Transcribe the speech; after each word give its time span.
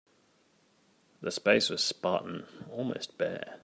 The 1.21 1.29
space 1.29 1.69
was 1.69 1.83
spartan, 1.83 2.47
almost 2.71 3.19
bare. 3.19 3.59